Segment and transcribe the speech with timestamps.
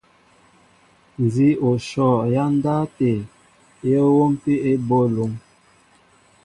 [1.23, 3.11] Nzi o shɔ ya ndáw até,
[3.89, 5.31] i o nwómpin na eboy elúŋ.